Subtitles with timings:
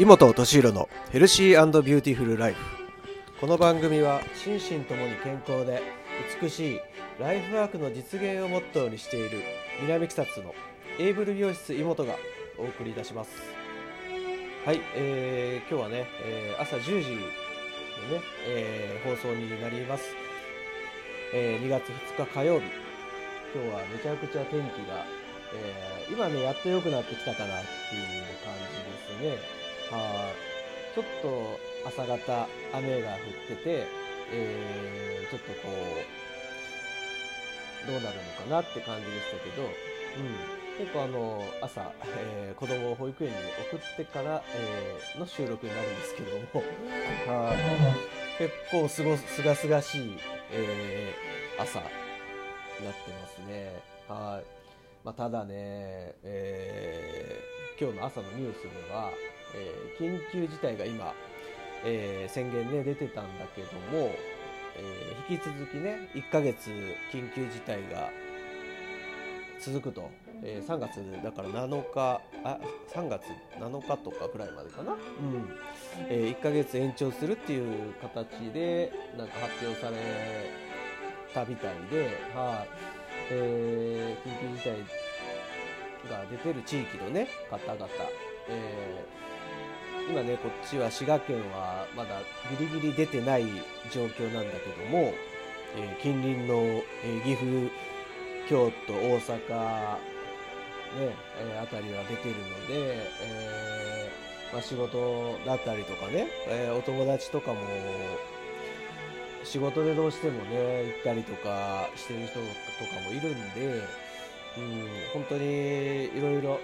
[0.00, 2.58] 井本敏弘のヘルシービューティフルライフ。
[3.38, 5.82] この番組は心身ともに健康で
[6.40, 6.80] 美しい
[7.18, 9.42] ライフワークの実現をモットーにしている
[9.82, 10.54] 南草津の
[10.98, 12.14] エイブル美容室井本が
[12.56, 13.30] お送りいたします。
[14.64, 17.22] はい、えー、今日はね、えー朝10時のね、
[18.48, 20.04] えー放送になります、
[21.34, 22.64] えー2月2日火曜日。
[23.54, 25.04] 今日はめちゃくちゃ天気が、
[25.52, 28.02] えー今ねやっと良くなってきたかなっていう
[28.42, 28.54] 感
[29.20, 29.59] じですね。
[29.90, 33.86] はいちょっと朝方雨が降ってて、
[34.32, 35.68] えーちょっとこ
[37.84, 39.70] うどうなるのかなって感じでしたけど、うん、
[40.84, 43.36] 結構あの朝、えー子供を保育園に
[43.70, 46.64] 送ってから、えーの収録になるんですけども
[47.32, 47.56] はい
[48.38, 50.18] 結構すごすがすがしい、
[50.50, 53.82] えー朝になってますね。
[54.08, 54.44] はい。
[55.04, 59.10] まあ、ただね、えー今日の朝のニュースでは、
[59.54, 61.12] えー緊急事態が今、
[61.84, 64.12] えー宣言ね出てたんだけども、
[64.76, 66.70] えー引き続きね1ヶ月
[67.12, 68.10] 緊急事態が
[69.60, 70.10] 続くと、
[70.42, 72.58] えー3月だから7日あ
[72.94, 73.24] 3月
[73.58, 74.98] 7日とかぐらいまでかな、うん。
[76.08, 79.96] え1ヶ月延長するっていう形でなんか発表され
[81.34, 82.68] たみたいで、はい。
[83.32, 87.86] えー緊急事態が出てる地域のね方々、
[88.48, 89.29] えー
[90.10, 92.20] 今ねこっちは滋賀県はまだ
[92.58, 93.44] ギリギリ出てない
[93.92, 95.14] 状況なんだけども、
[95.76, 97.70] えー近隣の、えー岐阜
[98.48, 99.38] 京都大阪ね、
[101.38, 107.60] えーあたりは出てるので、えーまあ、仕事だったりとかね、えーお友達とかも
[109.44, 113.66] 仕事でどうしてもね行ったりとかしてる人とかもいるんで、
[114.58, 116.58] うん、本当にいろいろ、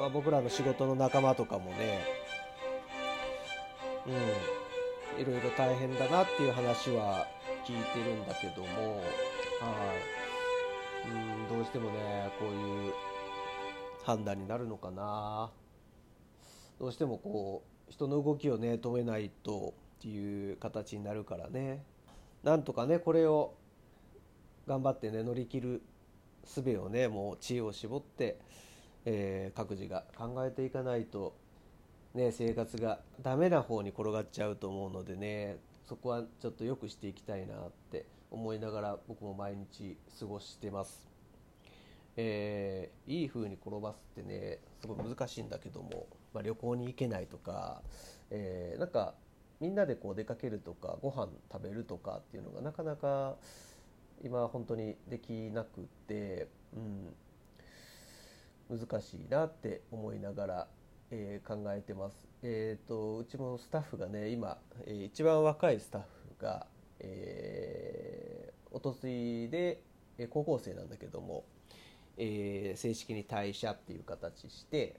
[0.00, 2.21] まあ、僕らの仕事の仲間とかもね、
[4.06, 7.26] うん、いろいろ大変だなっていう話は
[7.64, 9.04] 聞いてるんだけども、は
[11.06, 12.92] い、うん、どうしてもねこういう
[14.04, 15.50] 判断になるのかな。
[16.80, 21.84] どうしてもこう人の動きをね止めないとっていう形になるからね。
[22.42, 23.54] なんとかねこれを
[24.66, 25.82] 頑張ってね乗り切る
[26.44, 28.40] 術をねもう知恵を絞って、
[29.04, 31.36] えー各自が考えていかないと、
[32.14, 41.08] ね、生活がダメな方に転がっちゃうと思うのでねそこはちょっと良くしていきたいなって思いながら僕も毎日過ごしてます。
[42.16, 47.82] えーいい風に転ばすってねすごい難しいんだけども、まあ、旅行に行けないとか、
[48.30, 49.14] えーなんか
[49.60, 53.36] みんなでこう出かけるとかご飯食べるとかっていうのがなかなか
[54.24, 56.48] 今本当にできなくって、
[58.70, 60.66] うん、難しいなって思いながら、
[61.14, 62.26] えー考えてます。
[62.42, 66.66] えー、とうちもスタッフがね今、えー一番若いスタッフが、
[67.00, 69.82] えーおとついで
[70.16, 71.44] えー高校生なんだけども、
[72.16, 74.98] えー正式に退社っていう形して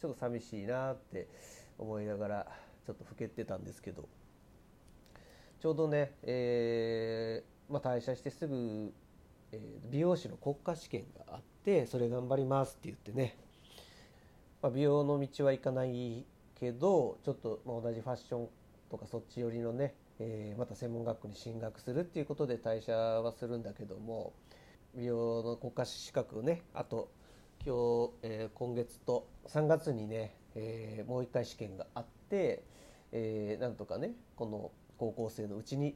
[0.00, 1.28] ちょっと寂しいなって
[1.76, 2.46] 思いながら
[2.86, 4.08] ちょっと老けてたんですけど
[5.60, 8.94] ちょうどね、えーまあ、退社してすぐ、
[9.52, 13.36] えー美容師の国家試験があってそれ頑張りますって言ってね、
[14.62, 16.24] まあ、美容の道は行かない
[16.58, 18.48] けどちょっとま同じファッション
[18.90, 24.32] とかそっち寄りのね、えーまた専門学校に進学するっていうことで退社はするんだけども
[24.96, 27.08] 美容の国家資格ねあと
[27.64, 27.74] 今
[28.08, 32.64] 日、えー今月と3月にね、えーもう一回試験があって、
[33.12, 35.94] えーなんとかねこの高校生のうちに、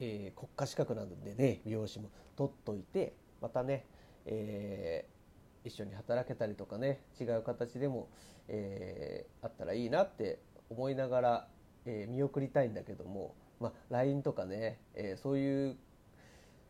[0.00, 3.86] えー国家資格なのでね美容師も取っといてまたね、
[4.26, 5.19] えー
[5.64, 8.08] 一緒に働けたりとかね違う形でも、
[8.48, 10.38] えーあったらいいなって
[10.68, 11.48] 思いながら、
[11.86, 15.76] えー見送りたいんだけども、まあ、LINE とかね、えーそういう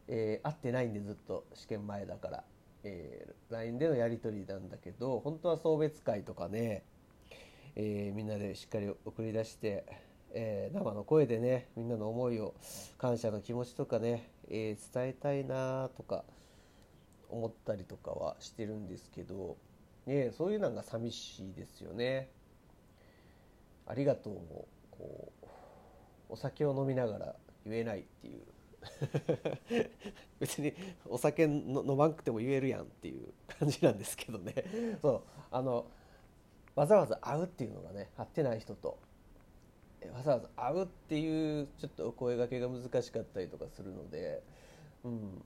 [0.09, 2.45] えー会ってないんでずっと試験前だから、
[2.85, 6.83] えー LINE でのやり取りなんだけど本当は送別会とかね、
[7.77, 9.85] えーみんなでしっかり送り出して、
[10.33, 12.55] えー生の声でねみんなの思いを
[12.99, 16.25] 感謝の気持ちとかね、えー伝えたいなとか
[17.31, 19.57] 思ったりとかはしてるんですけど、
[20.07, 22.31] ね、そういうのが寂しいですよね。
[23.87, 25.47] ありがとうもこう
[26.29, 27.35] お酒を飲みながら
[27.65, 28.43] 言えないっていう。
[30.41, 30.73] 別に
[31.07, 34.55] お酒の飲まんくても言えるやんっていう 感じなんですけどね。
[35.03, 35.87] そうあの
[36.75, 38.99] わざわざ会うっていうのがね会ってない人と
[40.15, 44.43] わざわざ会うっていうちょっとお声がけが難しかったりとかするので、
[45.05, 45.43] うん、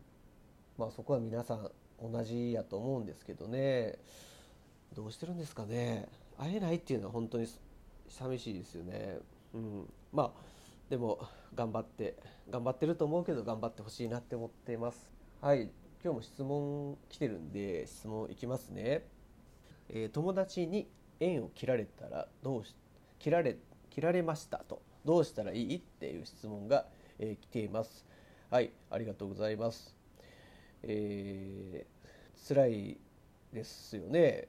[0.76, 1.70] まあそこは皆さん
[2.02, 3.98] 同じやと思うんですけどね
[4.94, 7.46] どうしてるんですかね会えないっていうのは本当に
[8.08, 9.18] 寂しいですよね。
[9.54, 10.40] うん、まあ
[10.90, 11.18] でも
[11.54, 12.16] 頑張って
[12.50, 15.10] 頑張ってると思うけど頑張ってほしいなって思ってます。
[15.40, 15.70] はい
[16.04, 19.06] 今日も質問来てるんで質問いきますね。
[19.88, 20.88] えー、友達に
[21.20, 22.74] 縁を切られたらどうし
[23.18, 23.56] 切られ
[23.90, 25.76] 切られましたとどうしたらいい？
[25.76, 26.86] っていう質問が、
[27.18, 28.04] えー、来ています。
[28.50, 29.94] はい、ありがとうございます。
[30.86, 32.98] えー、辛い
[33.52, 34.48] ですよね。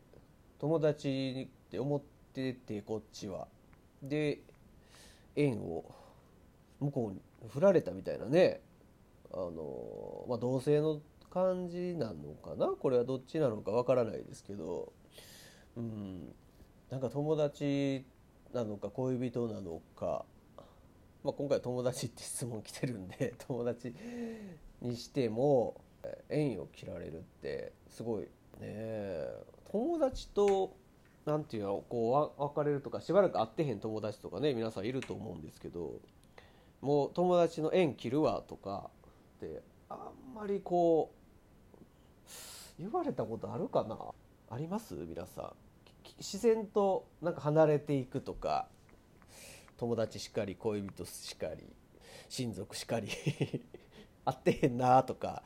[0.59, 2.01] 友達って思っ
[2.33, 3.47] ててこっちは。
[4.03, 4.39] で、
[5.35, 5.85] 縁を
[6.79, 8.61] 向こうに振られたみたいなね。
[9.33, 12.67] あのまあ、同性の感じなのかな？
[12.67, 14.93] これはどっちなのかわからないですけど、
[15.75, 16.33] うん、
[16.89, 18.05] なんか友達
[18.53, 20.23] なのか恋人なのか、
[21.23, 23.93] まあ、今回友達って質問来てるんで友達
[24.81, 25.75] にしても
[26.29, 28.27] 縁を切られるってすごい。
[28.59, 29.25] ね
[29.71, 30.75] 友達と
[31.25, 35.99] 何て言うのこう別れるとかしばらく会ってへん友達とかね皆さんいると思うんですけど
[36.81, 38.89] もう友達の縁切るわとか
[39.37, 42.31] ってあんまりこう
[42.79, 43.97] 言われたことあるかな？
[44.49, 44.93] あります？
[44.93, 45.53] 皆さん。
[46.19, 48.67] 自然となんか離れていくとか
[49.77, 51.65] 友達しかり恋人しかり
[52.29, 53.09] 親族しかり。
[54.25, 55.43] 会ってへんなとか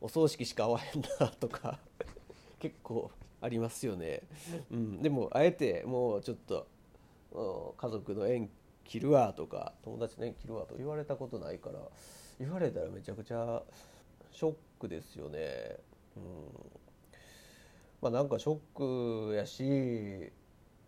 [0.00, 1.78] お葬式しか会わへんなとか
[2.58, 3.10] 結構
[3.40, 4.22] ありますよね、
[4.70, 6.66] うん、でもあえてもうちょっと
[7.76, 8.48] 家族の縁
[8.84, 11.78] 切るわとか友達の縁切るわと言われたことないから
[12.38, 13.62] 言われたらめちゃくちゃ
[14.32, 15.76] ショックですよね、
[16.16, 16.22] うん、
[18.02, 20.32] まあなんかショックやし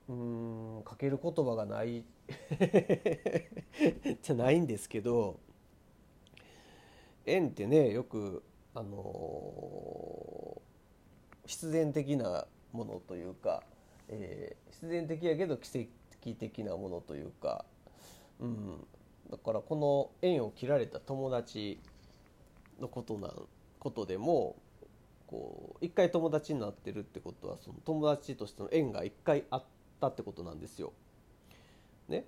[0.08, 2.04] うんかける言葉がない
[4.22, 5.38] じゃないんですけど
[7.26, 8.42] 縁ってねよく
[8.74, 13.62] あのー、必然的なものというか、
[14.08, 15.88] えー、必然的やけど奇
[16.20, 17.64] 跡的なものというか、
[18.40, 18.86] うん、
[19.30, 21.80] だからこの縁を切られた友達
[22.80, 23.32] のことなん
[23.78, 24.56] ことでも
[25.26, 29.64] こう一回友達になってるってことはその友達としての縁が一回あっ
[30.00, 30.92] たってことなんですよ。
[32.08, 32.24] ね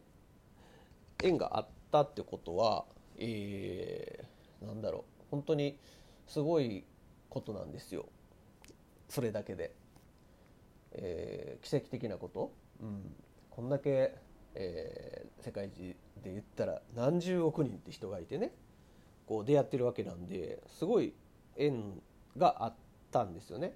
[1.23, 2.85] 縁があったってことは、
[3.19, 4.34] えー、
[4.65, 5.25] なんだろう。
[5.31, 5.79] 本当に
[6.27, 6.85] すごい
[7.29, 8.07] ことなんですよ。
[9.09, 9.75] それだけで、
[10.93, 13.15] えー、奇跡的なこと、うん、
[13.51, 14.15] こんだけ、
[14.55, 18.53] えー、世界中で言ったら何十億人って人がいてね。
[19.27, 21.15] こう出会ってるわけなんですごい
[21.57, 22.01] 縁
[22.37, 22.75] があっ
[23.11, 23.75] たんですよね。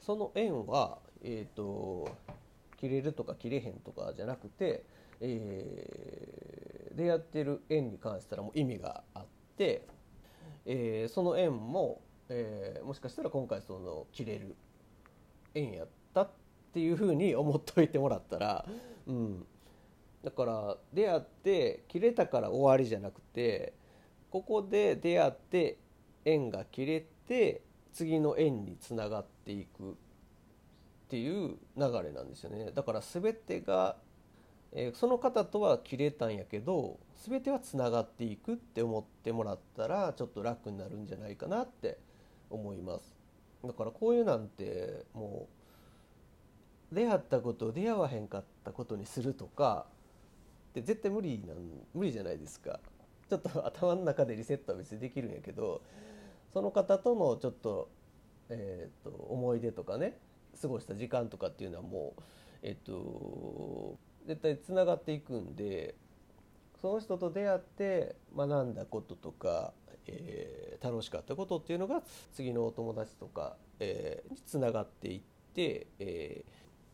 [0.00, 2.08] その縁は、えーと、
[2.78, 4.84] 切れるとか切れへんとかじゃなくて、
[5.20, 9.26] えー、出会ってる縁に関したらもう意味があっ
[9.56, 9.86] て、
[10.66, 14.54] えー、その縁も、えー、もしかしたら今回その切れる
[15.54, 16.30] 縁やったっ
[16.72, 18.66] ていうふうに思っといてもらったら、
[19.06, 19.46] うん、
[20.22, 23.74] だから出会って切れたから終わりじゃなくて
[24.30, 25.78] ここで出会って
[26.24, 27.62] 縁が切れて
[27.92, 29.94] 次の縁につながっていくっ
[31.08, 32.70] ていう流れなんですよね。
[32.74, 33.96] だから全てが、
[34.72, 41.98] えー、その方とは切れたんやけど全てはつながっていくって思ってもらったらちょっと楽になるんじゃないかなって
[42.50, 43.14] 思います。
[43.64, 45.48] だからこういうなんても
[46.90, 49.86] う出会ったことを出会わへんかったことにするとか
[50.70, 51.56] って絶対無理なん
[51.94, 52.80] 無理じゃないですか。
[53.28, 55.80] ちょっと頭の中でリセットは別にできるんやけど
[56.52, 57.88] その方とのちょっと,、
[58.50, 60.18] えーと、思い出とかね
[60.60, 62.22] 過ごした時間とかっていうのはもう、
[62.62, 65.94] えっ、ー、と、絶対つながっていくんで
[66.80, 69.72] その人と出会って学んだこととか、
[70.06, 72.02] えー、楽しかったことっていうのが
[72.34, 75.20] 次のお友達とか、えー、につながっていっ
[75.54, 76.44] て、え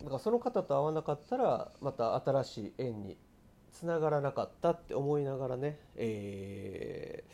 [0.00, 3.16] ー、だからその方と会わなかったらまた新しい縁に
[3.72, 7.24] つながらなかったって思いながらね、え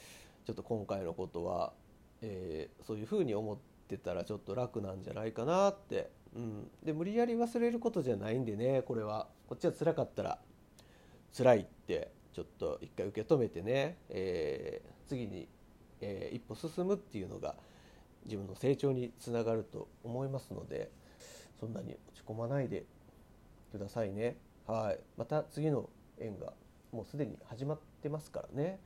[0.45, 1.73] ー、ちょっと今回のことは
[2.27, 3.59] えー、そういうふうに思っ
[3.89, 10.39] てたらちょっと楽なんじゃないかなって、うん、で無理やり忘れることじゃないんでねこれはこっちは辛かったら
[11.37, 15.49] 辛いってちょっと一回受け止めてね、えー、次に、
[16.01, 17.55] えー、一歩進むっていうのが
[18.25, 20.91] 自分の成長につながると思いますので
[21.61, 22.85] そんなに落ち込まないで
[23.71, 24.37] くださいね。
[24.67, 25.89] はい、また次の
[26.19, 26.53] 縁が
[26.93, 28.79] もうすでに始まってますからね。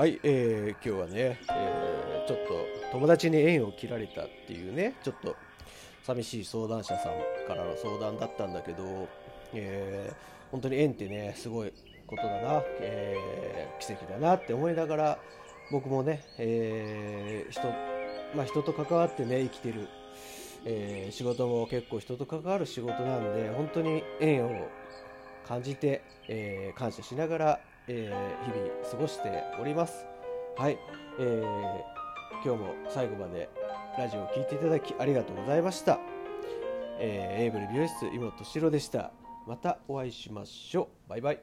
[0.00, 5.36] はい、えー、今日はね、えー、ちょっと友達に縁を切られたっていうねちょっと
[6.04, 9.06] 寂しい相談者さんからの相談だったんだけど
[9.52, 11.72] えー、本当に縁ってねすごい
[12.06, 15.18] ことだな、えー、奇跡だなって思いながら
[15.70, 17.68] 僕もね、えー、人,、
[18.34, 19.86] まあ、人と関わってね生きてる、
[20.64, 24.66] えー、仕事も結構人と関わる仕事なんで本当に縁を
[25.46, 27.60] 感じて、えー、感謝しながら、
[27.92, 30.06] えー、日々過ごしております。
[30.56, 30.78] はい、
[31.18, 33.48] えー、今日も最後まで
[33.98, 35.98] ラジオを聴いていただきありがとうございました。
[37.00, 39.10] えー、エイブル美容室妹敏郎でした。
[39.46, 41.10] またお会いしましょう。
[41.10, 41.40] バイバイ。